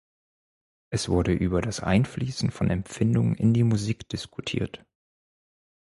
[0.89, 4.83] Es wurde über das Einfließen von Empfindungen in die Musik diskutiert.